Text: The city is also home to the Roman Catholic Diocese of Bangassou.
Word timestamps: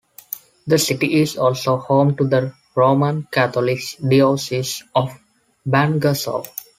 The 0.65 0.79
city 0.79 1.19
is 1.21 1.37
also 1.37 1.77
home 1.77 2.17
to 2.17 2.23
the 2.27 2.55
Roman 2.73 3.27
Catholic 3.31 3.81
Diocese 4.03 4.81
of 4.95 5.11
Bangassou. 5.69 6.43